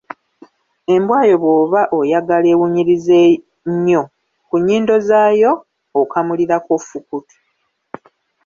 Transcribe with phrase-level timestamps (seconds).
[0.95, 3.19] Embwa yo bw’oba oyagala ewunyirize
[3.71, 4.03] nnyo,
[4.47, 5.51] ku nnyindo zaayo
[6.01, 7.37] okamulirako Fukutu.